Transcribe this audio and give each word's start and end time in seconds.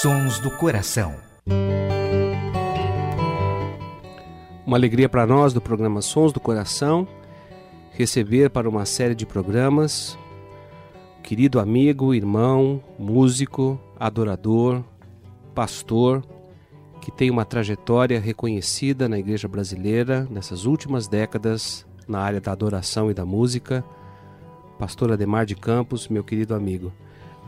Sons 0.00 0.38
do 0.38 0.50
Coração. 0.50 1.14
Uma 4.64 4.78
alegria 4.78 5.10
para 5.10 5.26
nós 5.26 5.52
do 5.52 5.60
programa 5.60 6.00
Sons 6.00 6.32
do 6.32 6.40
Coração 6.40 7.06
receber 7.90 8.48
para 8.48 8.66
uma 8.66 8.86
série 8.86 9.14
de 9.14 9.26
programas 9.26 10.18
querido 11.22 11.60
amigo, 11.60 12.14
irmão, 12.14 12.82
músico, 12.98 13.78
adorador, 13.98 14.82
pastor, 15.54 16.24
que 17.02 17.10
tem 17.10 17.30
uma 17.30 17.44
trajetória 17.44 18.18
reconhecida 18.18 19.06
na 19.06 19.18
igreja 19.18 19.48
brasileira 19.48 20.26
nessas 20.30 20.64
últimas 20.64 21.08
décadas 21.08 21.86
na 22.08 22.20
área 22.20 22.40
da 22.40 22.52
adoração 22.52 23.10
e 23.10 23.14
da 23.14 23.26
música, 23.26 23.84
pastor 24.78 25.12
Ademar 25.12 25.44
de 25.44 25.56
Campos, 25.56 26.08
meu 26.08 26.24
querido 26.24 26.54
amigo. 26.54 26.90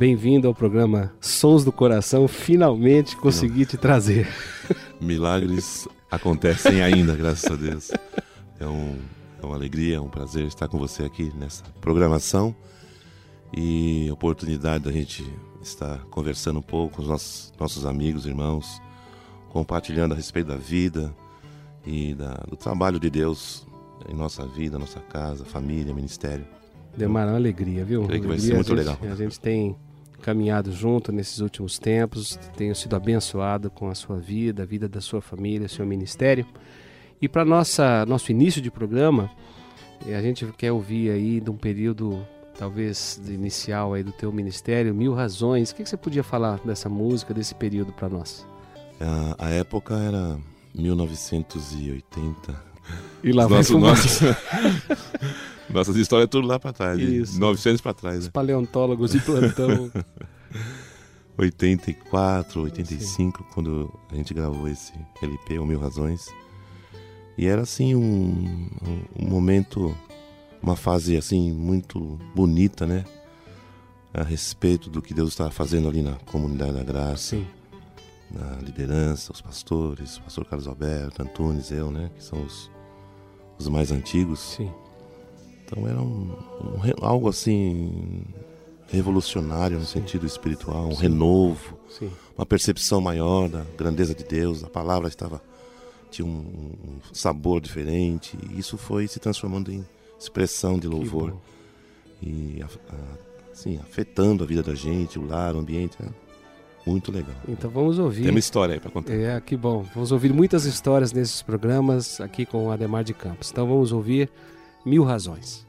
Bem-vindo 0.02 0.48
ao 0.48 0.52
programa 0.52 1.12
Sons 1.20 1.64
do 1.64 1.70
Coração. 1.70 2.26
Finalmente 2.26 3.16
consegui 3.16 3.64
te 3.64 3.76
trazer. 3.76 4.26
Milagres 5.00 5.86
acontecem 6.10 6.82
ainda, 6.82 7.14
graças 7.14 7.48
a 7.48 7.54
Deus. 7.54 7.92
É, 8.58 8.66
um, 8.66 8.98
é 9.40 9.46
uma 9.46 9.54
alegria, 9.54 9.98
é 9.98 10.00
um 10.00 10.08
prazer 10.08 10.44
estar 10.46 10.66
com 10.66 10.76
você 10.76 11.04
aqui 11.04 11.32
nessa 11.36 11.62
programação 11.80 12.52
e 13.56 14.10
oportunidade 14.10 14.82
da 14.82 14.90
gente 14.90 15.24
estar 15.62 15.98
conversando 16.06 16.58
um 16.58 16.62
pouco 16.62 16.96
com 16.96 17.02
os 17.02 17.08
nossos, 17.08 17.52
nossos 17.56 17.86
amigos, 17.86 18.26
irmãos, 18.26 18.82
compartilhando 19.50 20.14
a 20.14 20.16
respeito 20.16 20.48
da 20.48 20.56
vida 20.56 21.14
e 21.86 22.12
da, 22.12 22.42
do 22.50 22.56
trabalho 22.56 22.98
de 22.98 23.08
Deus 23.08 23.64
em 24.08 24.16
nossa 24.16 24.44
vida, 24.48 24.80
nossa 24.80 24.98
casa, 24.98 25.44
família, 25.44 25.94
ministério. 25.94 26.44
Demar, 26.96 27.28
uma 27.28 27.36
alegria, 27.36 27.84
viu? 27.84 28.04
Creio 28.04 28.20
que 28.20 28.26
vai 28.26 28.36
Alegria, 28.36 28.50
ser 28.50 28.54
muito 28.56 28.72
a 28.72 28.76
gente- 28.76 29.00
legal. 29.00 29.12
A 29.12 29.14
gente 29.14 29.38
tem 29.38 29.76
caminhado 30.22 30.72
junto 30.72 31.12
nesses 31.12 31.40
últimos 31.40 31.78
tempos, 31.78 32.38
tenho 32.56 32.74
sido 32.74 32.94
abençoado 32.96 33.70
com 33.70 33.88
a 33.90 33.94
sua 33.94 34.16
vida, 34.18 34.62
a 34.62 34.66
vida 34.66 34.88
da 34.88 35.00
sua 35.00 35.20
família, 35.20 35.68
seu 35.68 35.84
ministério. 35.84 36.46
E 37.20 37.28
para 37.28 37.44
nossa 37.44 38.06
nosso 38.06 38.30
início 38.32 38.60
de 38.62 38.70
programa, 38.70 39.30
eh, 40.06 40.14
a 40.14 40.22
gente 40.22 40.46
quer 40.56 40.72
ouvir 40.72 41.10
aí 41.10 41.40
de 41.40 41.50
um 41.50 41.56
período 41.56 42.26
talvez 42.58 43.20
inicial 43.28 43.94
aí 43.94 44.02
do 44.02 44.12
teu 44.12 44.32
ministério, 44.32 44.94
Mil 44.94 45.14
Razões. 45.14 45.70
O 45.70 45.74
que, 45.74 45.82
que 45.82 45.88
você 45.88 45.96
podia 45.96 46.22
falar 46.22 46.58
dessa 46.64 46.88
música, 46.88 47.32
desse 47.34 47.54
período 47.54 47.92
para 47.92 48.08
nós? 48.08 48.46
A, 49.38 49.46
a 49.46 49.50
época 49.50 49.94
era 49.94 50.38
1980. 50.74 52.72
E 53.24 53.32
lá 53.32 53.44
Nossa- 53.44 53.54
vai 53.54 53.64
fumar. 53.64 53.90
nossa- 53.90 54.36
Nossas 55.72 55.96
histórias 55.96 56.28
tudo 56.28 56.46
lá 56.46 56.58
para 56.60 56.72
trás, 56.72 56.98
Isso. 57.00 57.40
900 57.40 57.80
para 57.80 57.94
trás. 57.94 58.18
Os 58.20 58.24
Né? 58.26 58.30
paleontólogos 58.32 59.12
de 59.12 59.20
plantão. 59.20 59.90
84, 61.38 62.62
85, 62.62 63.44
quando 63.54 63.92
a 64.10 64.14
gente 64.14 64.34
gravou 64.34 64.68
esse 64.68 64.92
LP, 65.22 65.58
O 65.58 65.66
Mil 65.66 65.80
Razões. 65.80 66.28
E 67.38 67.46
era 67.46 67.62
assim 67.62 67.94
um, 67.94 68.68
um, 68.86 69.24
um 69.24 69.28
momento, 69.28 69.96
uma 70.62 70.76
fase 70.76 71.16
assim 71.16 71.50
muito 71.50 72.18
bonita, 72.34 72.86
né? 72.86 73.04
A 74.12 74.22
respeito 74.22 74.90
do 74.90 75.00
que 75.00 75.14
Deus 75.14 75.30
estava 75.30 75.50
fazendo 75.50 75.88
ali 75.88 76.02
na 76.02 76.16
comunidade 76.26 76.72
da 76.74 76.84
graça, 76.84 77.36
Sim. 77.36 77.46
na 78.30 78.56
liderança, 78.56 79.32
os 79.32 79.40
pastores, 79.40 80.18
o 80.18 80.22
pastor 80.22 80.44
Carlos 80.44 80.68
Alberto, 80.68 81.22
Antunes, 81.22 81.70
eu, 81.70 81.90
né? 81.90 82.10
Que 82.14 82.22
são 82.22 82.42
os, 82.44 82.70
os 83.58 83.68
mais 83.68 83.90
antigos. 83.90 84.38
Sim. 84.38 84.70
Então 85.72 85.88
era 85.88 86.00
um, 86.00 86.30
um 86.60 87.04
algo 87.04 87.30
assim 87.30 88.22
revolucionário 88.88 89.78
no 89.78 89.86
sentido 89.86 90.26
espiritual, 90.26 90.88
um 90.88 90.94
renovo, 90.94 91.78
Sim. 91.88 92.10
uma 92.36 92.44
percepção 92.44 93.00
maior 93.00 93.48
da 93.48 93.64
grandeza 93.76 94.14
de 94.14 94.22
Deus. 94.22 94.62
A 94.62 94.68
palavra 94.68 95.08
estava 95.08 95.40
tinha 96.10 96.26
um, 96.26 96.74
um 96.84 96.98
sabor 97.10 97.58
diferente 97.58 98.36
e 98.50 98.58
isso 98.58 98.76
foi 98.76 99.08
se 99.08 99.18
transformando 99.18 99.72
em 99.72 99.82
expressão 100.18 100.78
de 100.78 100.86
louvor 100.86 101.34
e 102.22 102.62
assim 103.50 103.78
afetando 103.78 104.44
a 104.44 104.46
vida 104.46 104.62
da 104.62 104.74
gente, 104.74 105.18
o 105.18 105.26
lar, 105.26 105.56
o 105.56 105.58
ambiente. 105.60 105.96
É 106.02 106.08
muito 106.84 107.10
legal. 107.10 107.34
Então 107.48 107.70
vamos 107.70 107.98
ouvir. 107.98 108.22
Tem 108.22 108.30
uma 108.30 108.38
história 108.38 108.74
aí 108.74 108.80
para 108.80 108.90
contar. 108.90 109.14
É, 109.14 109.40
que 109.40 109.56
bom. 109.56 109.86
Vamos 109.94 110.12
ouvir 110.12 110.34
muitas 110.34 110.66
histórias 110.66 111.12
nesses 111.12 111.40
programas 111.40 112.20
aqui 112.20 112.44
com 112.44 112.66
o 112.66 112.70
Ademar 112.70 113.04
de 113.04 113.14
Campos. 113.14 113.50
Então 113.50 113.66
vamos 113.66 113.90
ouvir 113.90 114.28
Mil 114.84 115.04
Razões. 115.04 115.64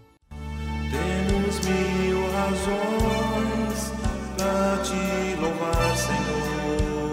Temos 0.90 1.60
mil 1.68 2.32
razões 2.32 3.92
pra 4.36 4.78
te 4.84 5.36
louvar, 5.40 5.96
Senhor. 5.96 7.12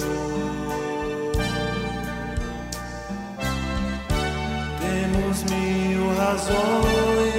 Temos 4.80 5.44
mil 5.44 6.14
razões 6.16 7.29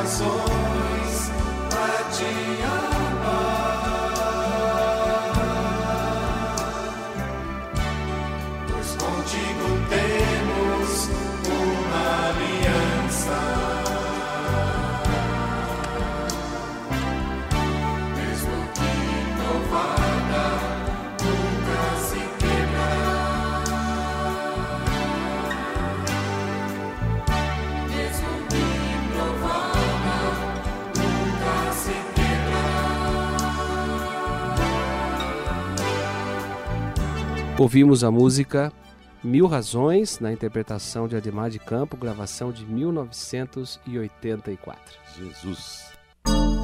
razões 0.00 1.30
te 2.16 2.59
Ouvimos 37.60 38.02
a 38.02 38.10
música 38.10 38.72
Mil 39.22 39.46
Razões, 39.46 40.18
na 40.18 40.32
interpretação 40.32 41.06
de 41.06 41.14
Ademar 41.14 41.50
de 41.50 41.58
Campo, 41.58 41.94
gravação 41.94 42.50
de 42.50 42.64
1984. 42.64 44.98
Jesus. 45.18 45.92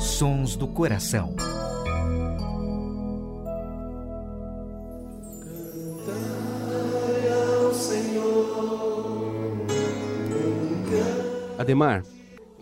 Sons 0.00 0.56
do 0.56 0.66
coração. 0.66 1.36
Ademar, 11.58 12.04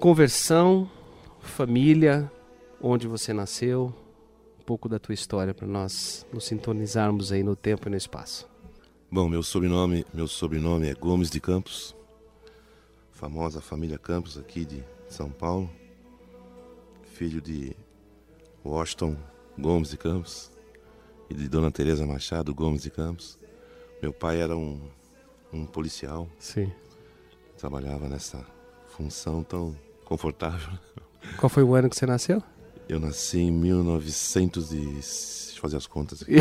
conversão, 0.01 0.91
família, 1.41 2.29
onde 2.83 3.07
você 3.07 3.33
nasceu, 3.33 3.95
pouco 4.65 4.89
da 4.89 4.99
tua 4.99 5.15
história 5.15 5.53
para 5.53 5.67
nós 5.67 6.27
nos 6.33 6.45
sintonizarmos 6.45 7.31
aí 7.33 7.43
no 7.43 7.55
tempo 7.55 7.89
e 7.89 7.91
no 7.91 7.97
espaço. 7.97 8.49
Bom, 9.11 9.29
meu 9.29 9.43
sobrenome, 9.43 10.05
meu 10.13 10.27
sobrenome 10.27 10.89
é 10.89 10.95
Gomes 10.95 11.31
de 11.31 11.41
Campos. 11.41 11.95
Famosa 13.13 13.61
família 13.61 13.99
Campos 13.99 14.37
aqui 14.39 14.65
de 14.65 14.83
São 15.09 15.31
Paulo. 15.31 15.71
Filho 17.03 17.41
de 17.41 17.77
Washington 18.65 19.17
Gomes 19.59 19.91
de 19.91 19.97
Campos 19.97 20.51
e 21.31 21.35
de 21.35 21.49
Dona 21.49 21.71
Teresa 21.71 22.07
Machado 22.07 22.55
Gomes 22.55 22.83
de 22.83 22.91
Campos. 22.91 23.39
Meu 24.03 24.13
pai 24.13 24.41
era 24.41 24.57
um, 24.57 24.81
um 25.53 25.65
policial, 25.65 26.29
Sim. 26.39 26.73
trabalhava 27.57 28.09
nessa 28.09 28.45
função 28.89 29.43
tão 29.45 29.77
confortável. 30.05 30.77
Qual 31.39 31.49
foi 31.49 31.63
o 31.63 31.75
ano 31.75 31.89
que 31.89 31.97
você 31.97 32.07
nasceu? 32.07 32.43
Eu 32.89 33.01
nasci 33.01 33.39
em 33.39 33.51
1900 33.51 34.73
e... 34.73 34.77
Deixa 34.77 35.57
eu 35.57 35.61
fazer 35.63 35.77
as 35.79 35.87
contas 35.87 36.23
aqui. 36.23 36.33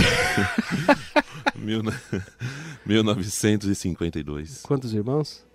Mil 1.56 1.82
no- 1.82 1.94
1952. 2.86 4.62
Quantos 4.64 4.94
irmãos? 4.94 5.46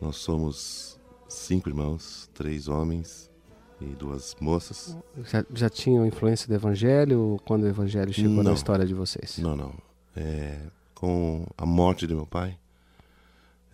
Nós 0.00 0.16
somos 0.16 0.98
cinco 1.28 1.68
irmãos, 1.68 2.28
três 2.34 2.68
homens 2.68 3.30
e 3.80 3.86
duas 3.86 4.36
moças. 4.40 4.96
Já, 5.24 5.44
já 5.54 5.70
tinham 5.70 6.06
influência 6.06 6.46
do 6.46 6.54
evangelho 6.54 7.40
quando 7.46 7.64
o 7.64 7.68
evangelho 7.68 8.12
chegou 8.12 8.36
na 8.36 8.42
Não. 8.44 8.54
história 8.54 8.84
de 8.86 8.94
vocês? 8.94 9.38
Não, 9.38 9.56
não. 9.56 9.74
É, 10.14 10.58
com 10.94 11.46
a 11.56 11.64
morte 11.66 12.06
de 12.06 12.14
meu 12.14 12.26
pai, 12.26 12.56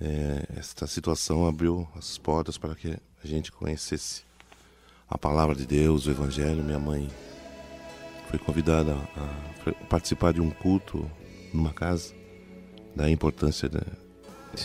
é, 0.00 0.44
esta 0.56 0.86
situação 0.86 1.46
abriu 1.46 1.86
as 1.96 2.16
portas 2.16 2.56
para 2.56 2.74
que 2.74 2.96
a 3.22 3.26
gente 3.26 3.50
conhecesse 3.52 4.22
a 5.10 5.18
palavra 5.18 5.54
de 5.54 5.66
Deus, 5.66 6.06
o 6.06 6.10
Evangelho. 6.10 6.62
Minha 6.62 6.78
mãe 6.78 7.08
foi 8.28 8.38
convidada 8.38 8.96
a 9.16 9.72
participar 9.88 10.32
de 10.32 10.40
um 10.40 10.50
culto 10.50 11.10
numa 11.52 11.72
casa, 11.72 12.14
da 12.94 13.10
importância 13.10 13.68
da- 13.68 13.82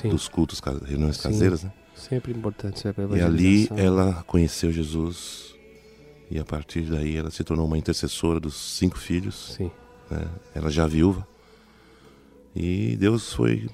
dos 0.09 0.27
cultos, 0.27 0.59
reuniões 0.85 1.17
Sim. 1.17 1.23
caseiras, 1.23 1.63
né? 1.63 1.71
sempre 1.95 2.31
importante 2.31 2.77
isso 2.77 2.87
é 2.87 2.93
para 2.93 3.17
E 3.17 3.21
ali 3.21 3.69
ela 3.77 4.23
conheceu 4.27 4.71
Jesus 4.71 5.55
e 6.29 6.37
a 6.39 6.43
partir 6.43 6.81
daí 6.81 7.15
ela 7.15 7.29
se 7.31 7.43
tornou 7.43 7.65
uma 7.65 7.77
intercessora 7.77 8.39
dos 8.39 8.55
cinco 8.55 8.97
filhos. 8.97 9.53
Sim, 9.55 9.71
né? 10.09 10.27
Ela 10.53 10.69
já 10.69 10.85
viúva. 10.87 11.25
E 12.55 12.95
Deus 12.97 13.31
foi 13.33 13.69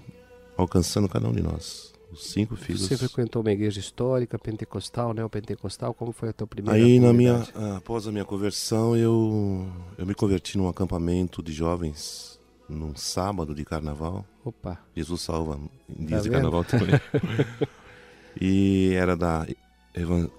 alcançando 0.57 1.07
cada 1.09 1.27
um 1.27 1.31
de 1.31 1.41
nós. 1.41 1.93
Cinco 2.15 2.55
filhos. 2.55 2.81
Você 2.87 2.97
frequentou 2.97 3.41
uma 3.41 3.51
igreja 3.51 3.79
histórica, 3.79 4.37
pentecostal, 4.37 5.13
né? 5.13 5.23
O 5.23 5.29
pentecostal, 5.29 5.93
como 5.93 6.11
foi 6.11 6.29
a 6.29 6.33
tua 6.33 6.45
primeira 6.47 6.77
Aí 6.77 6.99
na 6.99 7.13
minha, 7.13 7.47
ah, 7.55 7.77
após 7.77 8.07
a 8.07 8.11
minha 8.11 8.25
conversão, 8.25 8.95
eu, 8.95 9.67
eu 9.97 10.05
me 10.05 10.13
converti 10.13 10.57
num 10.57 10.67
acampamento 10.67 11.41
de 11.41 11.53
jovens 11.53 12.39
num 12.67 12.95
sábado 12.95 13.53
de 13.55 13.63
carnaval. 13.65 14.25
Opa, 14.45 14.79
Jesus 14.95 15.21
salva 15.21 15.59
em 15.89 16.03
Tá 16.03 16.05
dias 16.05 16.23
de 16.23 16.29
vendo? 16.29 16.41
carnaval 16.41 16.63
também. 16.65 16.89
e 18.39 18.93
era 18.95 19.15
da 19.15 19.45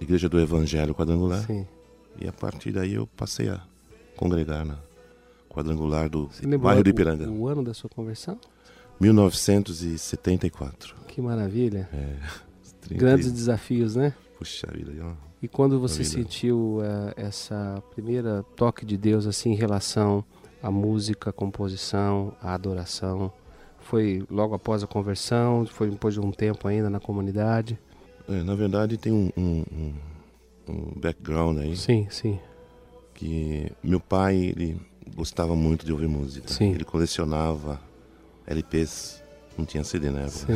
Igreja 0.01 0.27
do 0.29 0.39
Evangelho 0.39 0.93
Quadrangular. 0.95 1.45
sim. 1.45 1.65
E 2.19 2.27
a 2.27 2.31
partir 2.33 2.71
daí 2.71 2.93
eu 2.93 3.07
passei 3.17 3.49
a 3.49 3.61
congregar 4.15 4.63
na 4.65 4.77
quadrangular 5.49 6.09
do 6.09 6.27
Você 6.27 6.45
bairro 6.57 6.81
o- 6.81 6.83
de 6.83 6.89
Ipiranga. 6.91 7.29
o 7.29 7.47
ano 7.47 7.63
da 7.63 7.73
sua 7.73 7.89
conversão? 7.89 8.39
1974. 9.03 10.95
Que 11.07 11.21
maravilha. 11.21 11.87
É, 11.93 12.15
30 12.81 12.99
Grandes 12.99 13.31
desafios, 13.31 13.95
né? 13.95 14.13
Puxa 14.37 14.67
vida, 14.73 14.91
ó. 15.03 15.11
E 15.41 15.47
quando 15.47 15.79
você 15.79 16.03
sentiu 16.05 16.79
eh, 16.81 17.13
essa 17.17 17.83
primeira 17.93 18.43
toque 18.55 18.85
de 18.85 18.97
Deus 18.97 19.27
assim 19.27 19.51
em 19.51 19.55
relação 19.55 20.23
à 20.61 20.71
música, 20.71 21.31
à 21.31 21.33
composição, 21.33 22.33
à 22.41 22.53
adoração, 22.53 23.31
foi 23.81 24.23
logo 24.31 24.55
após 24.55 24.83
a 24.83 24.87
conversão? 24.87 25.65
Foi 25.65 25.89
depois 25.89 26.13
de 26.13 26.21
um 26.21 26.31
tempo 26.31 26.65
ainda 26.67 26.89
na 26.89 26.99
comunidade? 27.01 27.77
É, 28.29 28.41
na 28.41 28.55
verdade 28.55 28.95
tem 28.97 29.11
um, 29.11 29.29
um, 29.35 29.63
um- 29.71 29.93
um 30.69 30.93
background 30.97 31.57
aí 31.57 31.75
Sim, 31.75 32.07
sim, 32.09 32.39
que 33.13 33.69
meu 33.83 33.99
pai 33.99 34.37
ele 34.37 34.79
gostava 35.13 35.57
muito 35.57 35.85
de 35.85 35.91
ouvir 35.91 36.07
música. 36.07 36.47
Sim. 36.47 36.71
Ele 36.71 36.85
colecionava 36.85 37.81
LPs, 38.47 39.21
não 39.57 39.65
tinha 39.65 39.83
CD 39.83 40.09
na 40.09 40.21
época. 40.21 40.47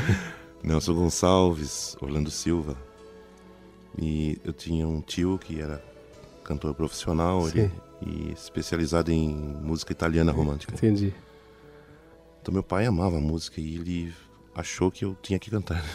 Nelson 0.62 0.94
Gonçalves, 0.94 1.96
Orlando 2.00 2.30
Silva. 2.30 2.76
E 3.98 4.38
eu 4.44 4.52
tinha 4.52 4.86
um 4.88 5.00
tio 5.00 5.38
que 5.38 5.60
era 5.60 5.82
cantor 6.42 6.74
profissional 6.74 7.46
ele- 7.48 7.70
e 8.06 8.32
especializado 8.32 9.10
em 9.12 9.28
música 9.34 9.92
italiana 9.92 10.32
romântica. 10.32 10.74
Entendi. 10.74 11.14
Então 12.42 12.52
meu 12.52 12.62
pai 12.62 12.86
amava 12.86 13.20
música 13.20 13.60
e 13.60 13.76
ele 13.76 14.14
achou 14.54 14.90
que 14.90 15.04
eu 15.04 15.16
tinha 15.22 15.38
que 15.38 15.50
cantar. 15.50 15.82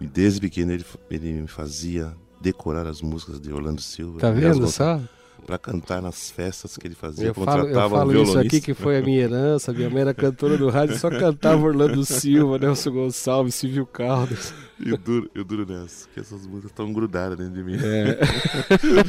E 0.00 0.06
desde 0.06 0.40
pequeno 0.40 0.72
ele, 0.72 0.84
ele 1.10 1.42
me 1.42 1.46
fazia 1.46 2.16
decorar 2.40 2.86
as 2.86 3.02
músicas 3.02 3.38
de 3.38 3.52
Orlando 3.52 3.82
Silva. 3.82 4.18
Tá 4.18 4.30
vendo 4.30 4.66
só? 4.66 4.98
Pra 5.46 5.58
cantar 5.58 6.00
nas 6.02 6.30
festas 6.30 6.76
que 6.76 6.86
ele 6.86 6.94
fazia. 6.94 7.28
Eu 7.28 7.34
falo, 7.34 7.62
eu 7.62 7.66
contratava 7.66 7.96
falo 7.96 8.10
um 8.10 8.14
isso 8.14 8.24
violonista. 8.24 8.56
aqui 8.56 8.64
que 8.64 8.74
foi 8.74 8.98
a 8.98 9.02
minha 9.02 9.20
herança. 9.22 9.72
Minha 9.72 9.90
mãe 9.90 10.02
era 10.02 10.14
cantora 10.14 10.56
do 10.56 10.68
rádio, 10.68 10.98
só 10.98 11.10
cantava 11.10 11.64
Orlando 11.66 12.04
Silva, 12.04 12.58
Nelson 12.58 12.90
Gonçalves, 12.90 13.54
Silvio 13.54 13.86
Caldas. 13.86 14.52
E 14.84 14.88
eu 14.90 14.96
duro, 14.96 15.30
eu 15.34 15.44
duro 15.44 15.66
nessa, 15.66 16.08
que 16.14 16.20
essas 16.20 16.46
músicas 16.46 16.70
estão 16.70 16.90
grudadas 16.92 17.36
dentro 17.36 17.52
de 17.54 17.62
mim. 17.62 17.76
É. 17.76 18.18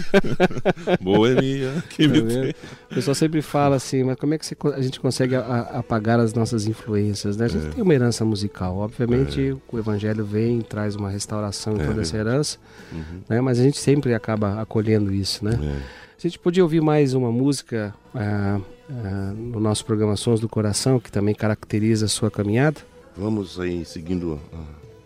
Boa 1.01 1.30
é 1.30 1.40
minha, 1.42 1.84
quem 1.90 2.08
Tá 2.10 2.13
me 2.16 2.22
tem. 2.24 2.50
O 2.92 2.96
pessoal 2.96 3.16
sempre 3.16 3.42
fala 3.42 3.75
assim, 3.78 4.04
mas 4.04 4.18
como 4.18 4.34
é 4.34 4.38
que 4.38 4.46
você 4.46 4.56
a 4.74 4.82
gente 4.82 5.00
consegue 5.00 5.36
a- 5.36 5.40
a- 5.42 5.80
apagar 5.80 6.20
as 6.20 6.34
nossas 6.34 6.66
influências, 6.68 7.38
né? 7.38 7.46
A 7.46 7.48
gente 7.48 7.68
É. 7.68 7.70
tem 7.70 7.84
uma 7.84 7.94
herança 7.94 8.25
musical, 8.25 8.78
obviamente 8.78 9.56
o 9.72 9.80
evangelho 9.80 10.25
vem 10.25 10.60
e 10.60 10.63
traz 10.63 10.96
uma 10.96 11.10
restauração 11.10 11.78
em 11.78 11.82
É 11.82 11.86
toda 11.86 12.01
essa 12.01 12.18
herança, 12.18 12.58
Uhum. 12.92 13.22
né? 13.30 13.40
Mas 13.42 13.60
a 13.60 13.63
gente 13.63 13.78
sempre 13.78 14.13
acaba 14.13 14.62
acolhendo 14.62 15.13
isso, 15.13 15.44
né? 15.46 15.58
É. 15.62 16.01
A 16.18 16.22
gente 16.22 16.38
podia 16.38 16.63
ouvir 16.63 16.82
mais 16.82 17.13
uma 17.13 17.32
música 17.32 17.94
ah, 18.13 18.60
ah, 18.90 19.34
no 19.36 19.60
nosso 19.60 19.86
programa 19.86 20.16
Sons 20.16 20.40
do 20.40 20.48
Coração, 20.50 21.00
que 21.00 21.12
também 21.12 21.34
caracteriza 21.34 22.06
a 22.06 22.10
sua 22.10 22.30
caminhada. 22.30 22.82
Vamos 23.18 23.60
aí, 23.60 23.84
seguindo 23.86 24.40
a 24.54 24.58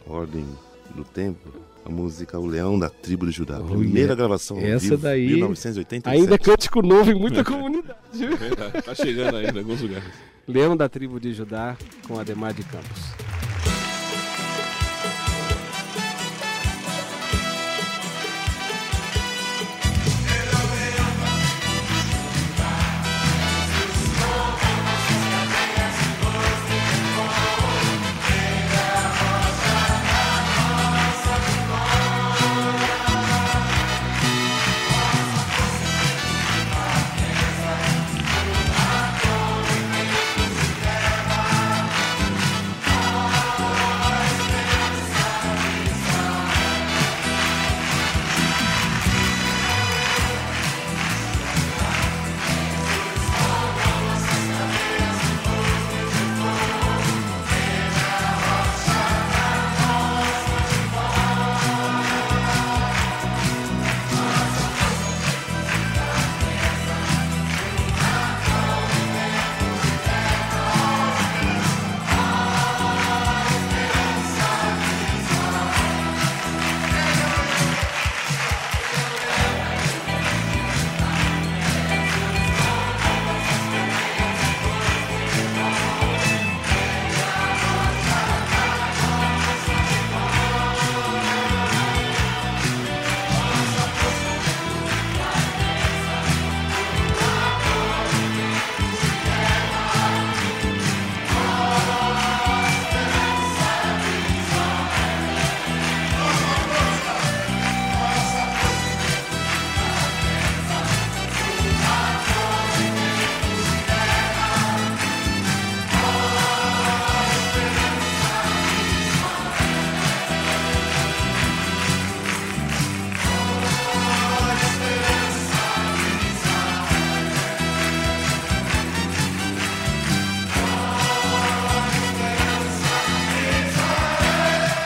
ordem 0.07 0.45
do 0.93 1.03
tempo, 1.03 1.50
a 1.85 1.89
música 1.89 2.39
O 2.39 2.45
Leão 2.45 2.77
da 2.79 2.89
Tribo 2.89 3.25
de 3.25 3.31
Judá. 3.31 3.59
Olha, 3.59 3.77
Primeira 3.77 4.15
gravação 4.15 4.57
ao 4.57 4.63
essa 4.63 4.79
vivo, 4.79 4.97
daí- 4.97 5.27
1987. 5.27 6.17
Ainda 6.17 6.35
é 6.35 6.38
cântico 6.38 6.81
novo 6.81 7.12
em 7.12 7.15
muita 7.19 7.43
comunidade. 7.43 8.00
viu? 8.13 8.35
Verdade, 8.38 8.81
tá 8.81 8.95
chegando 8.95 9.35
ainda 9.38 9.53
em 9.53 9.59
alguns 9.59 9.81
lugares. 9.81 10.05
Leão 10.47 10.77
da 10.77 10.88
tribo 10.88 11.19
de 11.19 11.33
Judá 11.33 11.75
com 12.07 12.19
Ademar 12.19 12.53
de 12.53 12.63
Campos. 12.63 13.01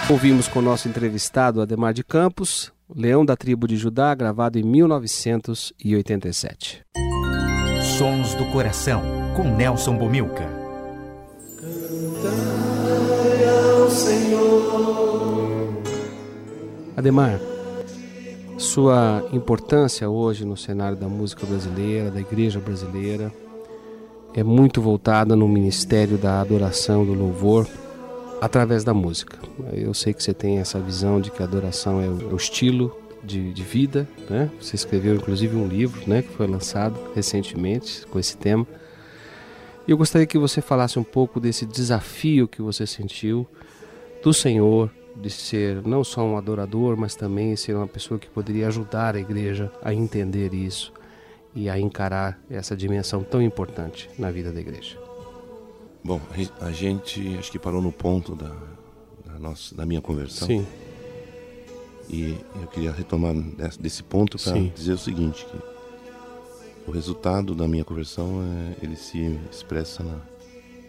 Ouvimos 0.09 0.47
com 0.47 0.57
o 0.57 0.63
nosso 0.63 0.89
entrevistado 0.89 1.61
Ademar 1.61 1.93
de 1.93 2.03
Campos, 2.03 2.73
Leão 2.95 3.23
da 3.23 3.37
Tribo 3.37 3.67
de 3.67 3.77
Judá, 3.77 4.15
gravado 4.15 4.57
em 4.57 4.63
1987. 4.63 6.81
Sons 7.95 8.33
do 8.33 8.43
Coração, 8.45 9.03
com 9.37 9.55
Nelson 9.55 9.95
Bomilca. 9.95 10.49
Ademar, 16.97 17.39
sua 18.57 19.23
importância 19.31 20.09
hoje 20.09 20.43
no 20.43 20.57
cenário 20.57 20.97
da 20.97 21.07
música 21.07 21.45
brasileira, 21.45 22.09
da 22.09 22.19
igreja 22.19 22.59
brasileira, 22.59 23.31
é 24.33 24.43
muito 24.43 24.81
voltada 24.81 25.35
no 25.35 25.47
ministério 25.47 26.17
da 26.17 26.41
adoração, 26.41 27.05
do 27.05 27.13
louvor, 27.13 27.67
através 28.41 28.83
da 28.83 28.93
música. 28.93 29.37
Eu 29.73 29.93
sei 29.93 30.13
que 30.13 30.23
você 30.23 30.33
tem 30.33 30.59
essa 30.59 30.79
visão 30.79 31.19
de 31.19 31.31
que 31.31 31.41
a 31.41 31.45
adoração 31.45 32.01
é 32.01 32.07
o, 32.07 32.29
é 32.29 32.33
o 32.33 32.35
estilo 32.35 32.95
de, 33.23 33.51
de 33.53 33.63
vida, 33.63 34.07
né? 34.29 34.49
Você 34.61 34.75
escreveu 34.75 35.15
inclusive 35.15 35.55
um 35.55 35.67
livro, 35.67 36.01
né, 36.07 36.21
que 36.21 36.29
foi 36.29 36.47
lançado 36.47 36.97
recentemente 37.13 38.05
com 38.07 38.19
esse 38.19 38.37
tema. 38.37 38.65
E 39.87 39.91
eu 39.91 39.97
gostaria 39.97 40.27
que 40.27 40.37
você 40.37 40.61
falasse 40.61 40.99
um 40.99 41.03
pouco 41.03 41.39
desse 41.39 41.65
desafio 41.65 42.47
que 42.47 42.61
você 42.61 42.85
sentiu 42.85 43.47
do 44.23 44.33
Senhor 44.33 44.89
de 45.15 45.29
ser 45.29 45.81
não 45.85 46.03
só 46.03 46.23
um 46.23 46.37
adorador, 46.37 46.95
mas 46.95 47.15
também 47.15 47.55
ser 47.55 47.75
uma 47.75 47.87
pessoa 47.87 48.19
que 48.19 48.29
poderia 48.29 48.67
ajudar 48.67 49.15
a 49.15 49.19
igreja 49.19 49.71
a 49.81 49.93
entender 49.93 50.53
isso 50.53 50.93
e 51.53 51.69
a 51.69 51.77
encarar 51.77 52.39
essa 52.49 52.75
dimensão 52.75 53.23
tão 53.23 53.41
importante 53.41 54.09
na 54.17 54.31
vida 54.31 54.51
da 54.51 54.61
igreja. 54.61 55.08
Bom, 56.03 56.19
a 56.31 56.37
gen- 56.37 56.51
a 56.61 56.71
gente 56.71 57.37
acho 57.37 57.51
que 57.51 57.59
parou 57.59 57.81
no 57.81 57.91
ponto 57.91 58.35
da, 58.35 58.55
da, 59.25 59.37
nossa, 59.39 59.75
da 59.75 59.85
minha 59.85 60.01
conversão. 60.01 60.47
Sim, 60.47 60.65
E 62.09 62.35
eu 62.61 62.67
queria 62.67 62.91
retomar 62.91 63.33
desse, 63.79 64.01
ponto 64.01 64.37
para 64.41 64.59
dizer 64.75 64.93
o 64.93 64.97
seguinte, 64.97 65.45
que 65.45 66.89
o 66.89 66.91
resultado 66.91 67.53
da 67.53 67.67
minha 67.67 67.83
conversão 67.85 68.41
é, 68.41 68.83
ele 68.83 68.95
se 68.95 69.39
expressa 69.51 70.03
na, 70.03 70.19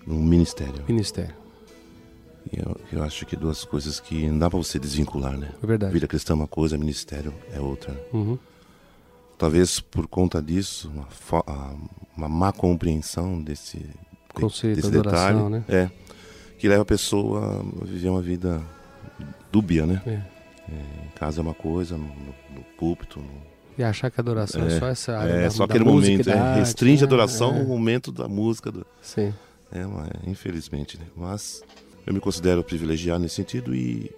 no 0.06 0.14
ministério. 0.18 0.82
ministério. 0.88 1.34
E 2.50 2.58
eu, 2.58 2.74
eu 2.90 3.02
acho 3.04 3.26
que 3.26 3.36
duas 3.36 3.64
coisas 3.64 4.00
que 4.00 4.26
não 4.28 4.38
dá 4.38 4.48
pra 4.48 4.58
você 4.58 4.78
desvincular, 4.78 5.36
né? 5.36 5.52
É 5.62 5.66
verdade. 5.66 5.92
Vida 5.92 6.08
cristã 6.08 6.32
é 6.32 6.36
uma 6.36 6.46
coisa, 6.48 6.78
ministério 6.78 7.34
é 7.52 7.60
outra. 7.60 7.92
Uhum. 8.14 8.38
Talvez 9.36 9.78
por 9.80 10.06
conta 10.06 10.40
disso, 10.40 10.90
uma, 10.90 11.06
uma 12.16 12.28
má 12.28 12.50
compreensão 12.52 13.42
desse, 13.42 13.78
de- 13.78 14.09
Conceito, 14.34 14.76
desse 14.76 14.88
adoração, 14.88 15.50
detalhe, 15.50 15.64
né? 15.68 15.90
é, 15.90 15.90
que 16.58 16.68
leva 16.68 16.82
a 16.82 16.84
pessoa 16.86 17.64
a 17.80 17.84
viver 17.84 18.08
uma 18.08 18.22
vida 18.22 18.60
dúbia, 19.50 19.86
né? 19.86 20.02
É. 20.06 20.40
Em 20.72 21.10
casa 21.16 21.40
é 21.40 21.42
uma 21.42 21.54
coisa, 21.54 21.96
no, 21.96 22.04
no- 22.04 22.64
púlpito, 22.78 23.18
no, 23.20 23.28
E 23.76 23.82
achar 23.82 24.10
que 24.10 24.20
a 24.20 24.22
adoração 24.22 24.62
é, 24.62 24.66
É, 24.68 24.78
só 24.78 24.86
essa 24.86 25.18
área 25.18 25.32
é 25.32 25.42
da, 25.44 25.50
só 25.50 25.64
aquele 25.64 25.84
momento, 25.84 26.30
é, 26.30 26.38
arte, 26.38 26.58
restringe 26.60 27.02
a 27.04 27.06
né? 27.06 27.12
adoração 27.12 27.56
É, 27.56 27.62
o 27.62 27.66
momento 27.66 28.10
da 28.12 28.26
música, 28.28 28.70
do, 28.70 28.86
Sim. 29.02 29.34
é, 29.72 29.84
mas, 29.84 30.08
infelizmente, 30.26 30.96
né? 30.98 31.04
Mas 31.16 31.62
eu 32.06 32.14
me 32.14 32.20
considero 32.20 32.62
privilegiado 32.64 33.20
nesse 33.20 33.34
sentido 33.34 33.74
e 33.74 34.10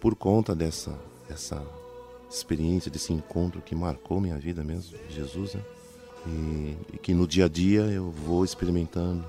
por 0.00 0.14
conta 0.14 0.54
dessa, 0.54 0.92
dessa 1.28 1.62
experiência, 2.30 2.90
desse 2.90 3.12
encontro 3.12 3.62
que 3.62 3.74
marcou 3.74 4.20
minha 4.20 4.36
vida 4.36 4.62
mesmo, 4.64 4.98
Jesus, 5.08 5.54
né? 5.54 5.60
E, 6.26 6.76
e 6.94 6.98
que 6.98 7.14
no 7.14 7.26
dia 7.26 7.44
a 7.44 7.48
dia 7.48 7.82
eu 7.82 8.10
vou 8.10 8.44
experimentando 8.44 9.24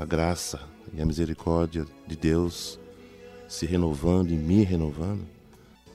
a 0.00 0.04
graça 0.04 0.60
e 0.94 1.00
a 1.00 1.06
misericórdia 1.06 1.86
de 2.06 2.16
Deus 2.16 2.78
se 3.48 3.66
renovando 3.66 4.30
e 4.30 4.36
me 4.36 4.62
renovando, 4.64 5.22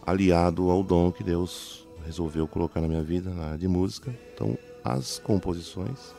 aliado 0.06 0.70
ao 0.70 0.84
dom 0.84 1.12
que 1.12 1.24
Deus 1.24 1.88
resolveu 2.06 2.48
colocar 2.48 2.82
na 2.82 2.88
minha 2.88 3.04
vida 3.04 3.30
na 3.32 3.46
área 3.46 3.58
de 3.58 3.68
música. 3.68 4.14
Então, 4.34 4.58
as 4.84 5.18
composições, 5.20 6.14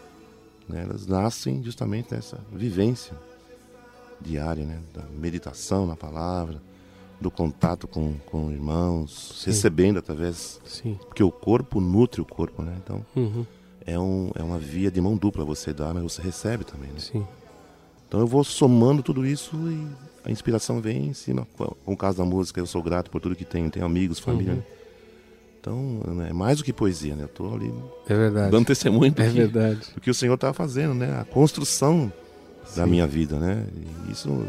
né, 0.69 0.83
elas 0.83 1.07
nascem 1.07 1.63
justamente 1.63 2.11
dessa 2.11 2.39
vivência 2.53 3.15
diária, 4.21 4.65
né, 4.65 4.81
da 4.93 5.03
meditação 5.03 5.87
na 5.87 5.95
palavra, 5.95 6.61
do 7.21 7.31
contato 7.31 7.87
com, 7.87 8.15
com 8.27 8.51
irmãos, 8.51 9.37
Sim. 9.39 9.51
recebendo 9.51 9.99
através 9.99 10.61
Sim. 10.65 10.99
porque 11.07 11.23
o 11.23 11.31
corpo 11.31 11.81
nutre 11.81 12.21
o 12.21 12.25
corpo, 12.27 12.63
né? 12.63 12.75
Então 12.83 13.05
Uhum. 13.15 13.47
é, 13.87 13.99
um, 13.99 14.31
é 14.35 14.43
uma 14.43 14.59
via 14.59 14.91
de 14.91 15.01
mão 15.01 15.17
dupla 15.17 15.43
você 15.45 15.73
dá, 15.73 15.95
mas 15.95 16.03
você 16.03 16.21
recebe 16.21 16.65
também, 16.65 16.91
né? 16.91 16.99
Sim. 16.99 17.27
Então 18.09 18.21
eu 18.21 18.27
vou 18.27 18.45
somando 18.45 19.03
tudo 19.03 19.27
isso 19.27 19.57
e 19.69 19.87
a 20.25 20.31
inspiração 20.31 20.81
vem 20.81 21.09
em 21.09 21.13
cima. 21.15 21.47
Com 21.57 21.93
o 21.93 21.97
caso 21.97 22.19
da 22.19 22.25
música, 22.25 22.61
eu 22.61 22.67
sou 22.67 22.83
grato 22.83 23.11
por 23.11 23.21
tudo 23.21 23.35
que 23.37 23.45
tenho, 23.45 23.71
tenho 23.71 23.85
amigos, 23.85 24.19
família. 24.19 24.53
Uhum. 24.53 24.59
né? 24.59 24.65
Então 25.61 26.01
é 26.29 26.33
mais 26.33 26.59
do 26.59 26.65
que 26.65 26.73
poesia, 26.73 27.17
né? 27.17 27.25
Eu 27.25 27.29
tô 27.29 27.53
ali 27.55 27.73
É 28.09 28.15
verdade. 28.15 28.51
dando 28.53 28.67
testemunho 28.67 29.13
do, 29.13 29.21
É 29.21 29.27
que, 29.27 29.33
verdade. 29.33 29.81
do 29.95 30.01
que 30.01 30.11
o 30.11 30.15
Senhor 30.15 30.35
está 30.35 30.53
fazendo, 30.53 30.95
né? 30.95 31.19
A 31.21 31.25
construção 31.25 32.13
da 32.77 32.85
Sim. 32.85 32.91
minha 32.91 33.07
vida, 33.07 33.37
né? 33.39 33.67
E 34.09 34.13
isso, 34.13 34.47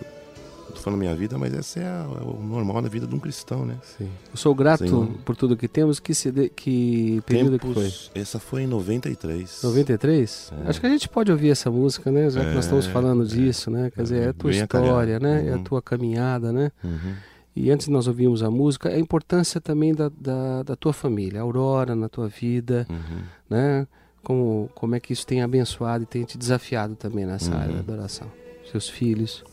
tô 0.73 0.81
falando 0.81 0.99
minha 0.99 1.15
vida, 1.15 1.37
mas 1.37 1.53
essa 1.53 1.79
é, 1.79 1.85
a- 1.85 2.07
é 2.19 2.23
o 2.23 2.39
normal 2.43 2.81
da 2.81 2.89
vida 2.89 3.05
de 3.07 3.13
um 3.15 3.19
cristão, 3.19 3.65
né? 3.65 3.77
Sim. 3.97 4.09
Eu 4.31 4.37
sou 4.37 4.53
grato 4.55 4.87
Senhor. 4.87 5.07
por 5.25 5.35
tudo 5.35 5.55
que 5.57 5.67
temos. 5.67 5.99
Que, 5.99 6.13
CD, 6.13 6.49
que 6.49 7.21
período 7.25 7.57
que 7.59 7.65
foi? 7.65 7.83
Tempos, 7.85 8.11
essa 8.15 8.39
foi 8.39 8.63
em 8.63 8.67
93. 8.67 9.61
93? 9.63 10.51
É. 10.65 10.69
Acho 10.69 10.79
que 10.79 10.85
a 10.85 10.89
gente 10.89 11.07
pode 11.09 11.31
ouvir 11.31 11.49
essa 11.49 11.69
música, 11.71 12.11
né? 12.11 12.29
Já 12.29 12.41
que 12.45 12.53
nós 12.53 12.65
estamos 12.65 12.87
É, 12.87 12.91
falando 12.91 13.23
é. 13.23 13.25
disso, 13.27 13.69
né? 13.71 13.89
Quer 13.91 14.01
dizer, 14.03 14.21
é 14.21 14.27
a 14.29 14.33
tua 14.33 14.51
Bem 14.51 14.61
história, 14.61 15.19
né? 15.19 15.47
É 15.47 15.53
a 15.53 15.55
Uhum. 15.57 15.63
tua 15.63 15.81
caminhada, 15.81 16.51
né? 16.51 16.71
Uhum. 16.83 17.13
E 17.55 17.71
antes 17.71 17.87
de 17.87 17.91
nós 17.91 18.07
ouvirmos 18.07 18.43
a 18.43 18.51
música, 18.51 18.89
a 18.89 18.99
importância 18.99 19.59
também 19.59 19.93
da, 19.93 20.11
da, 20.19 20.61
da 20.63 20.75
tua 20.75 20.93
família, 20.93 21.39
a 21.39 21.43
Aurora 21.43 21.95
na 21.95 22.07
tua 22.07 22.27
vida, 22.27 22.85
Uhum. 22.89 23.21
né? 23.49 23.87
Como, 24.23 24.69
como 24.75 24.93
é 24.93 24.99
que 24.99 25.13
isso 25.13 25.25
tem 25.25 25.41
abençoado 25.41 26.03
e 26.03 26.05
tem 26.05 26.23
te 26.25 26.37
desafiado 26.37 26.95
também 26.95 27.25
nessa 27.25 27.51
Uhum. 27.51 27.57
área 27.57 27.73
da 27.75 27.79
adoração. 27.79 28.27
Seus 28.71 28.89
filhos, 28.89 29.43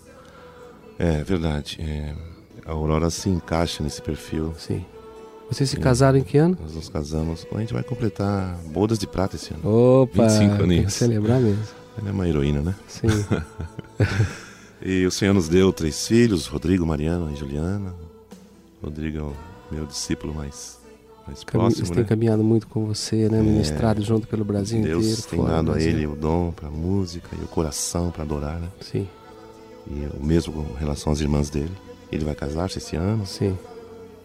É 0.98 1.22
verdade. 1.24 1.78
é, 1.80 2.14
a 2.66 2.72
Aurora 2.72 3.10
se 3.10 3.28
encaixa 3.28 3.82
nesse 3.82 4.00
perfil. 4.02 4.54
sim. 4.58 4.84
Vocês 5.50 5.68
se 5.68 5.76
Sim. 5.76 5.82
casaram 5.82 6.16
em 6.18 6.24
que 6.24 6.38
ano? 6.38 6.56
Nós 6.60 6.74
nos 6.74 6.88
casamos. 6.88 7.46
A 7.54 7.58
gente 7.60 7.74
vai 7.74 7.82
completar 7.82 8.56
bodas 8.72 8.98
de 8.98 9.06
prata 9.06 9.36
esse 9.36 9.52
ano. 9.52 10.00
Opa! 10.02 10.22
25 10.26 10.38
tem 10.48 10.56
que 10.56 10.62
aninhos. 10.62 10.92
celebrar 10.94 11.38
mesmo. 11.38 11.62
Ela 11.98 12.08
é 12.08 12.12
uma 12.12 12.26
heroína, 12.26 12.60
né? 12.62 12.74
Sim. 12.88 13.08
E 14.82 15.06
o 15.06 15.10
Senhor 15.10 15.32
nos 15.32 15.48
deu 15.48 15.72
três 15.72 16.06
filhos: 16.06 16.46
Rodrigo, 16.46 16.84
Mariana 16.86 17.30
e 17.32 17.36
Juliana. 17.36 17.94
Rodrigo 18.82 19.18
é 19.18 19.22
o 19.22 19.32
meu 19.70 19.86
discípulo 19.86 20.34
mais, 20.34 20.78
mais 21.26 21.42
próximo, 21.44 21.80
Eles 21.80 21.90
né? 21.90 21.96
têm 21.96 22.04
caminhado 22.04 22.42
muito 22.44 22.66
com 22.66 22.84
você, 22.86 23.28
né? 23.30 23.38
É. 23.38 23.42
Ministrado 23.42 24.02
junto 24.02 24.26
pelo 24.26 24.44
Brasil 24.44 24.82
Deus 24.82 25.04
inteiro. 25.06 25.22
tem 25.28 25.38
fora 25.38 25.62
do 25.62 25.66
dado 25.72 25.78
a 25.78 25.82
ele 25.82 26.06
o 26.06 26.14
dom 26.14 26.50
para 26.52 26.68
música 26.70 27.28
e 27.40 27.44
o 27.44 27.48
coração 27.48 28.10
para 28.10 28.24
adorar, 28.24 28.60
né? 28.60 28.68
Sim, 28.80 29.08
E 29.86 30.06
o 30.18 30.24
mesmo 30.24 30.52
com 30.52 30.74
relação 30.74 31.12
às 31.12 31.20
irmãs 31.20 31.50
dele. 31.50 31.72
Ele 32.10 32.24
vai 32.24 32.34
casar-se 32.34 32.78
esse 32.78 32.96
ano, 32.96 33.26
sim. 33.26 33.56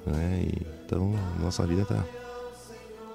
né? 0.06 0.43
E, 0.48 0.62
então, 0.86 1.13
nossa 1.41 1.65
vida 1.65 1.86
tá 1.86 2.04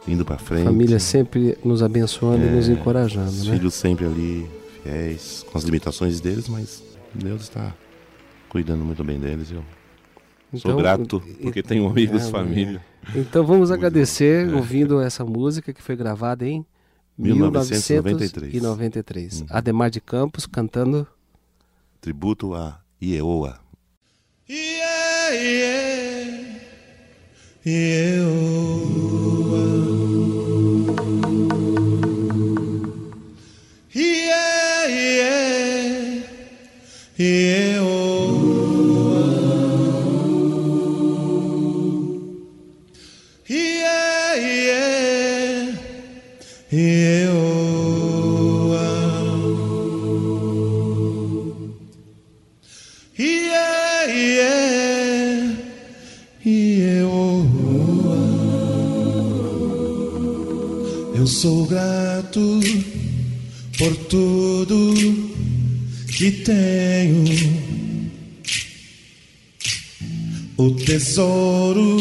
indo 0.07 0.25
para 0.25 0.37
frente. 0.39 0.65
Família 0.65 0.99
sempre 0.99 1.57
nos 1.65 1.83
abençoando 1.83 2.45
e 2.45 2.51
nos 2.51 2.69
É, 2.69 2.73
encorajando, 2.73 3.29
Os 3.29 3.47
né? 3.47 3.55
filhos 3.57 3.75
sempre 3.75 4.05
ali, 4.05 4.51
fiéis, 4.83 5.45
com 5.51 5.57
as 5.57 5.65
limitações 5.65 6.21
deles, 6.21 6.49
mas 6.49 6.83
Deus 7.15 7.43
está 7.43 7.73
cuidando 8.49 8.85
muito 8.85 9.03
bem 9.05 9.19
deles. 9.19 9.51
Eu 9.51 9.63
sou 10.59 10.71
Então, 10.73 10.77
grato 10.77 11.23
e- 11.27 11.33
porque 11.43 11.63
tenho 11.63 11.87
amigos, 11.89 12.27
é, 12.27 12.31
família. 12.31 12.85
Então 13.15 13.45
vamos 13.47 13.71
agradecer. 13.71 14.49
É. 14.49 14.55
ouvindo 14.55 15.01
essa 15.01 15.25
música 15.25 15.73
que 15.73 15.83
foi 15.83 15.95
gravada 15.97 16.47
em 16.47 16.65
1993. 17.19 18.53
1993. 18.53 19.41
Uhum. 19.41 19.47
Ademar 19.51 19.91
de 19.91 20.01
Campos 20.01 20.47
cantando 20.47 21.07
tributo 22.05 22.55
a 22.55 22.85
Ieoa. 23.01 23.59
Ie, 24.47 25.33
ie, 25.33 25.73
Ieoa. 27.65 29.14
Eu 61.17 61.29
sou 61.29 61.65
grato 61.65 62.61
por 63.79 63.95
tudo 64.09 64.95
que 66.09 66.33
tenho. 66.33 67.25
O 70.57 70.73
tesouro 70.73 71.99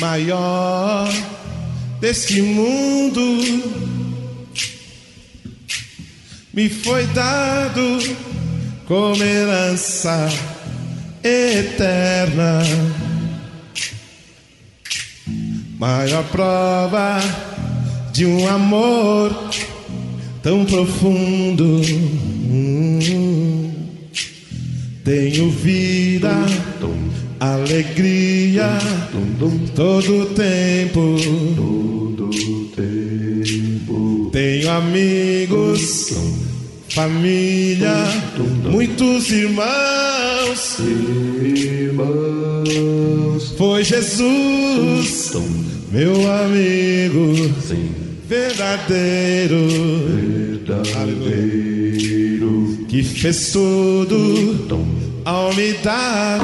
maior 0.00 1.08
deste 2.00 2.42
mundo 2.42 3.22
me 6.52 6.68
foi 6.68 7.06
dado 7.06 7.98
como 8.84 9.22
herança 9.22 10.28
eterna. 11.22 12.62
Maior 15.78 16.24
prova 16.30 17.55
de 18.16 18.24
um 18.24 18.48
amor 18.48 19.30
tão 20.42 20.64
profundo. 20.64 21.82
Tenho 25.04 25.50
vida, 25.50 26.32
alegria, 27.38 28.70
todo 29.74 30.34
tempo. 30.34 31.16
Tenho 34.32 34.70
amigos, 34.70 36.16
família, 36.88 37.92
muitos 38.64 39.30
irmãos. 39.30 40.80
Foi 43.58 43.84
Jesus, 43.84 45.34
meu 45.92 46.14
amigo, 46.32 48.05
verdadeiro, 48.28 49.56
Aleluia. 50.96 52.86
que 52.88 53.02
fez 53.02 53.52
tudo 53.52 54.66
ao 55.24 55.54
me 55.54 55.72
dar 55.74 56.40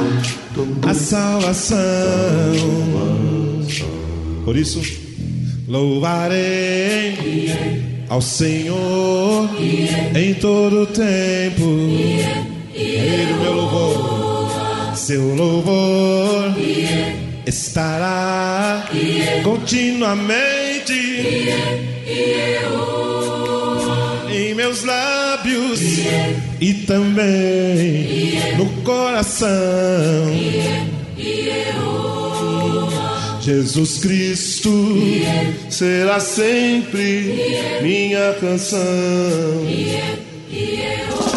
a 0.87 0.93
salvação. 0.93 1.77
Por 4.45 4.55
isso, 4.55 4.81
louvarei 5.67 7.17
ao 8.07 8.21
Senhor 8.21 9.49
em 10.15 10.33
todo 10.35 10.85
tempo. 10.87 11.63
Ele, 12.73 13.33
meu 13.41 13.53
louvor. 13.53 14.95
seu 14.95 15.35
louvor 15.35 16.53
estará 17.45 18.89
continuamente 19.43 20.62
em 24.29 24.53
meus 24.53 24.83
lábios 24.83 25.79
e 26.59 26.73
também 26.85 28.37
no 28.57 28.65
coração. 28.83 29.49
Jesus 33.41 33.97
Cristo 33.99 34.97
será 35.69 36.19
sempre 36.19 37.81
minha 37.81 38.33
canção. 38.39 38.79
Yeah, 39.65 41.32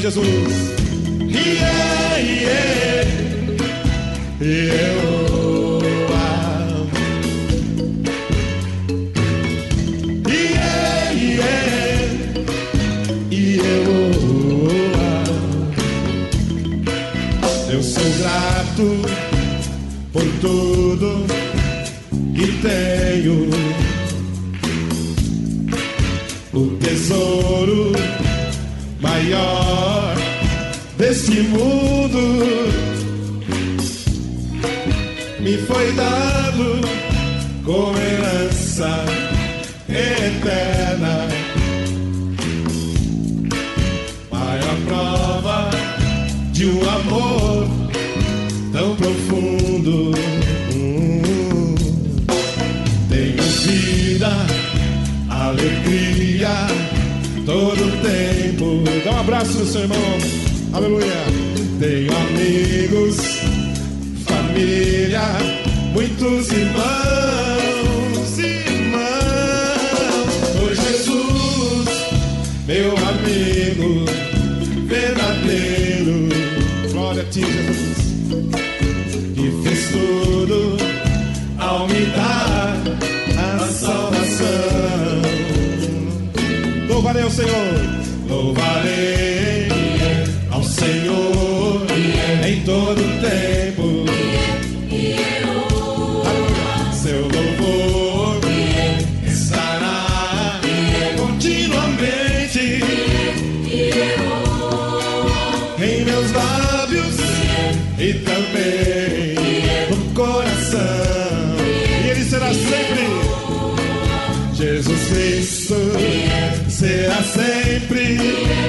Jesus. 0.00 0.16
Yeah, 1.20 2.16
yeah, 2.16 3.04
yeah. 4.40 4.80
Yeah, 10.32 11.12
yeah. 11.12 11.50
Eu 17.70 17.82
sou 17.82 18.10
grato 18.20 19.02
por 20.14 20.24
tudo 20.40 21.26
que 22.34 22.46
tenho. 22.62 23.50
O 26.54 26.66
tesouro 26.78 27.92
maior 29.20 30.14
deste 30.96 31.42
mundo 31.42 32.20
me 35.40 35.58
foi 35.58 35.92
dado 35.92 36.80
como 37.64 37.98
herança 37.98 39.04
eterna. 39.88 41.28
Maior 44.30 44.76
prova 44.86 45.70
de 46.52 46.66
um 46.66 46.88
amor 46.88 47.68
tão 48.72 48.96
profundo. 48.96 50.12
Tenho 53.08 53.42
vida, 53.42 54.30
alegria, 55.28 56.66
todo 57.44 58.02
tempo. 58.02 58.29
Dá 59.04 59.12
um 59.12 59.20
abraço 59.20 59.58
no 59.58 59.66
seu 59.66 59.80
irmão. 59.82 59.98
Aleluia. 60.74 61.06
Tenho 61.78 62.12
amigos, 62.14 63.16
família, 64.26 65.22
muitos 65.92 66.52
irmãos, 66.52 68.38
irmãos. 68.38 69.80
Por 70.58 70.74
Jesus, 70.74 71.88
meu 72.66 72.94
amigo 73.08 74.04
verdadeiro. 74.86 76.28
Glória 76.92 77.22
a 77.22 77.24
ti, 77.26 77.40
Jesus. 77.40 77.98
Que 79.34 79.50
fez 79.62 79.88
tudo 79.92 80.76
ao 81.58 81.88
me 81.88 82.04
dar 82.14 82.76
a 83.38 83.66
salvação. 83.66 85.22
Louvarei 86.86 87.22
ao 87.22 87.30
Senhor. 87.30 87.99
Louvarei 88.40 89.68
ao 90.50 90.62
Senhor 90.62 91.86
em 92.42 92.62
todo 92.62 92.96
tempo. 92.96 93.19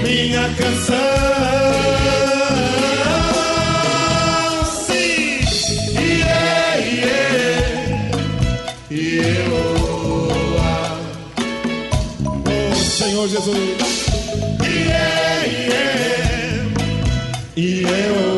Minha 0.04 0.50
canção. 0.56 0.96
Sim, 4.88 5.40
yeah, 6.00 6.78
yeah, 7.06 8.12
yeah. 8.90 9.52
Oh, 12.48 12.74
Senhor 12.76 13.28
Jesus. 13.28 13.58
Yeah, 14.62 15.46
yeah. 15.70 16.66
Yehowa. 17.56 18.31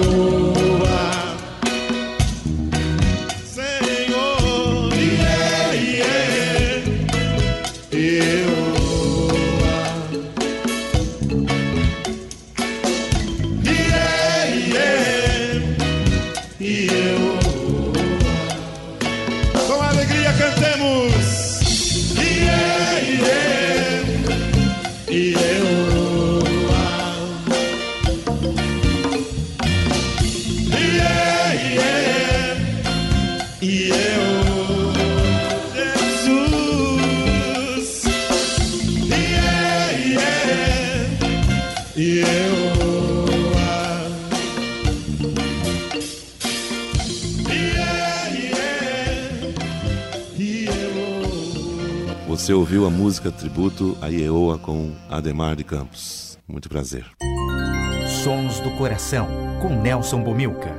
Você 52.43 52.51
ouviu 52.51 52.86
a 52.86 52.89
música 52.89 53.32
tributo 53.32 53.97
a 54.01 54.10
Ieoa 54.10 54.58
com 54.58 54.91
Ademar 55.10 55.56
de 55.56 55.63
Campos. 55.63 56.38
Muito 56.45 56.67
prazer. 56.67 57.06
Sons 58.21 58.60
do 58.60 58.69
Coração, 58.71 59.29
com 59.62 59.69
Nelson 59.82 60.21
Bomilca. 60.21 60.75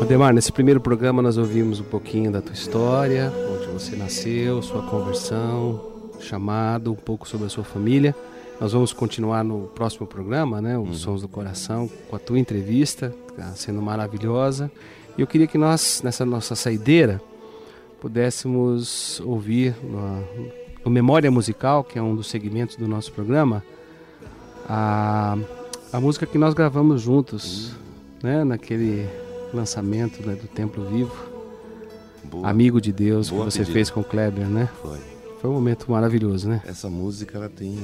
Ademar, 0.00 0.32
nesse 0.32 0.52
primeiro 0.52 0.80
programa 0.80 1.20
nós 1.20 1.36
ouvimos 1.36 1.80
um 1.80 1.84
pouquinho 1.84 2.30
da 2.30 2.40
tua 2.40 2.54
história, 2.54 3.32
onde 3.56 3.66
você 3.72 3.96
nasceu, 3.96 4.62
sua 4.62 4.82
conversão, 4.82 6.12
chamado, 6.20 6.92
um 6.92 6.94
pouco 6.96 7.28
sobre 7.28 7.48
a 7.48 7.50
sua 7.50 7.64
família. 7.64 8.14
Nós 8.60 8.72
vamos 8.72 8.92
continuar 8.92 9.42
no 9.42 9.62
próximo 9.74 10.06
programa, 10.06 10.60
né, 10.60 10.78
os 10.78 11.00
Sons 11.00 11.22
do 11.22 11.28
Coração, 11.28 11.90
com 12.08 12.14
a 12.14 12.20
tua 12.20 12.38
entrevista, 12.38 13.12
que 13.26 13.32
está 13.32 13.52
sendo 13.56 13.82
maravilhosa. 13.82 14.70
E 15.20 15.22
eu 15.22 15.26
queria 15.26 15.46
que 15.46 15.58
nós, 15.58 16.00
nessa 16.02 16.24
nossa 16.24 16.54
saideira, 16.54 17.20
pudéssemos 18.00 19.20
ouvir 19.20 19.76
no, 19.82 20.24
no 20.82 20.90
Memória 20.90 21.30
Musical, 21.30 21.84
que 21.84 21.98
é 21.98 22.02
um 22.02 22.16
dos 22.16 22.26
segmentos 22.28 22.76
do 22.76 22.88
nosso 22.88 23.12
programa, 23.12 23.62
a, 24.66 25.36
a 25.92 26.00
música 26.00 26.24
que 26.24 26.38
nós 26.38 26.54
gravamos 26.54 27.02
juntos, 27.02 27.72
né, 28.22 28.44
naquele 28.44 29.06
lançamento 29.52 30.26
né, 30.26 30.34
do 30.34 30.48
Templo 30.48 30.88
Vivo, 30.88 31.14
Boa. 32.24 32.48
Amigo 32.48 32.80
de 32.80 32.90
Deus, 32.90 33.28
que 33.28 33.36
você 33.36 33.58
pedida. 33.58 33.74
fez 33.74 33.90
com 33.90 34.00
o 34.00 34.04
Kleber, 34.04 34.48
né? 34.48 34.70
Foi. 34.80 35.00
Foi 35.38 35.50
um 35.50 35.52
momento 35.52 35.90
maravilhoso, 35.90 36.48
né? 36.48 36.62
Essa 36.64 36.88
música 36.88 37.36
ela 37.36 37.50
tem, 37.50 37.78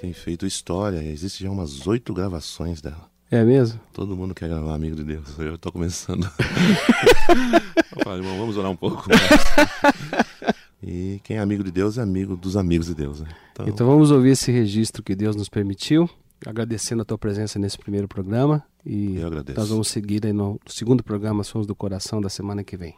tem 0.00 0.12
feito 0.12 0.44
história. 0.46 1.00
Existe 1.00 1.44
já 1.44 1.50
umas 1.50 1.86
oito 1.86 2.12
gravações 2.12 2.80
dela. 2.80 3.11
É 3.32 3.42
mesmo? 3.42 3.80
Todo 3.94 4.14
mundo 4.14 4.34
quer 4.34 4.46
gravar 4.46 4.74
Amigo 4.74 4.94
de 4.94 5.04
Deus. 5.04 5.38
Eu 5.38 5.56
tô 5.56 5.72
começando. 5.72 6.24
eu 7.96 8.04
falei, 8.04 8.18
irmão, 8.20 8.36
vamos 8.36 8.58
orar 8.58 8.70
um 8.70 8.76
pouco. 8.76 9.08
mais. 9.08 10.54
E 10.82 11.18
quem 11.24 11.38
é 11.38 11.40
amigo 11.40 11.64
de 11.64 11.70
Deus 11.70 11.96
é 11.96 12.02
amigo 12.02 12.36
dos 12.36 12.58
amigos 12.58 12.88
de 12.88 12.94
Deus. 12.94 13.22
Né? 13.22 13.28
Então, 13.52 13.66
Então 13.66 13.86
vamos 13.86 14.10
ouvir 14.10 14.32
esse 14.32 14.52
registro 14.52 15.02
que 15.02 15.14
Deus 15.14 15.34
nos 15.34 15.48
permitiu, 15.48 16.10
agradecendo 16.44 17.00
a 17.00 17.04
tua 17.06 17.16
presença 17.16 17.58
nesse 17.58 17.78
primeiro 17.78 18.06
programa. 18.06 18.62
E 18.84 19.16
Eu 19.16 19.28
agradeço. 19.28 19.58
nós 19.58 19.70
vamos 19.70 19.88
seguir 19.88 20.26
aí 20.26 20.32
no 20.34 20.60
segundo 20.66 21.02
programa 21.02 21.42
Sons 21.42 21.66
do 21.66 21.74
Coração 21.74 22.20
da 22.20 22.28
semana 22.28 22.62
que 22.62 22.76
vem. 22.76 22.96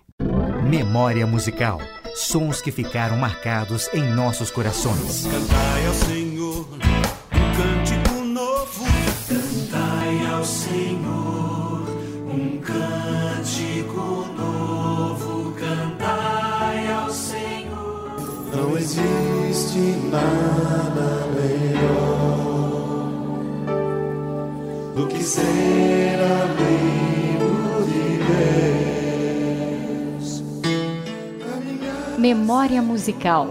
Memória 0.69 1.29
musical. 1.29 1.81
Sons 2.17 2.61
que 2.61 2.73
ficaram 2.73 3.17
marcados 3.19 3.89
em 3.95 4.03
nossos 4.15 4.51
corações. 4.51 5.27
Cantai 5.27 5.87
ao 5.87 5.95
Senhor 5.95 6.67
cântico 12.65 14.27
novo. 14.37 15.53
Cantai 15.53 16.93
ao 16.93 17.11
Senhor. 17.11 18.51
Não 18.55 18.77
existe 18.77 19.79
nada 20.11 21.29
melhor 21.35 22.25
do 24.97 25.07
que 25.09 25.23
ser 25.23 26.19
amigo 26.43 27.85
de 27.87 28.19
Deus. 30.19 30.43
Memória 32.19 32.81
musical. 32.83 33.49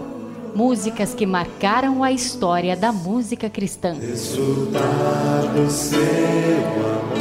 Músicas 0.54 1.14
que 1.14 1.26
marcaram 1.26 2.04
a 2.04 2.12
história 2.12 2.76
da 2.76 2.92
música 2.92 3.50
cristã. 3.50 3.94
Desfrutar 3.94 5.52
do 5.52 5.68
seu 5.68 5.98
amor, 5.98 7.13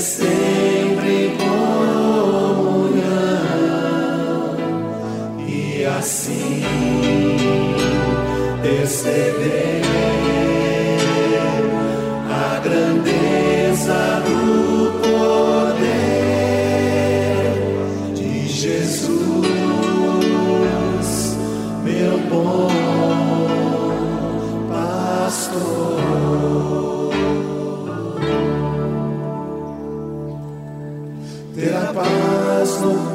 viver 0.00 0.29
Ter 31.60 31.76
a 31.76 31.92
paz 31.92 32.80
no 32.80 33.09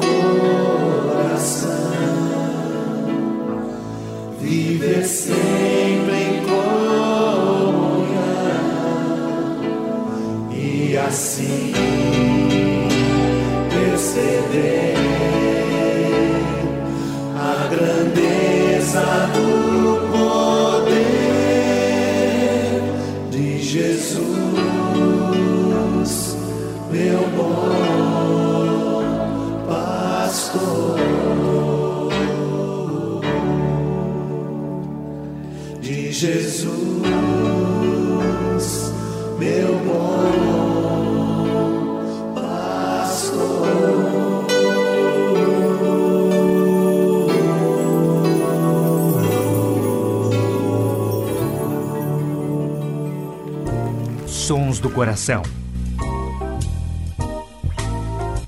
Sons 54.46 54.78
do 54.78 54.88
coração. 54.88 55.42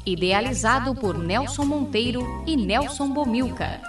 Idealizado 0.06 0.94
por 0.94 1.18
Nelson 1.18 1.64
Monteiro 1.64 2.44
e 2.46 2.56
Nelson 2.56 3.10
Bomilca. 3.10 3.80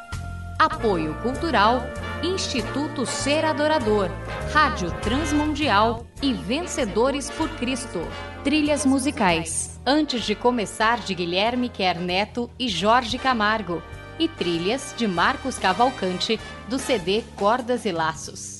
Apoio 0.57 1.13
Cultural, 1.21 1.83
Instituto 2.23 3.05
Ser 3.05 3.45
Adorador, 3.45 4.09
Rádio 4.51 4.89
Transmundial 5.01 6.03
e 6.19 6.33
Vencedores 6.33 7.29
por 7.29 7.47
Cristo. 7.57 8.01
Trilhas 8.43 8.87
musicais. 8.87 9.79
Antes 9.85 10.23
de 10.23 10.33
começar, 10.33 11.01
de 11.01 11.13
Guilherme 11.13 11.69
Quer 11.69 11.99
Neto 11.99 12.49
e 12.57 12.67
Jorge 12.67 13.19
Camargo. 13.19 13.83
E 14.17 14.27
trilhas 14.27 14.95
de 14.97 15.07
Marcos 15.07 15.59
Cavalcante, 15.59 16.39
do 16.67 16.79
CD 16.79 17.23
Cordas 17.35 17.85
e 17.85 17.91
Laços. 17.91 18.59